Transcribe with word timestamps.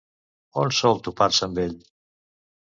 On 0.61 0.73
sol 0.77 0.97
topar-se 1.09 1.45
amb 1.49 1.63
ell? 1.65 1.77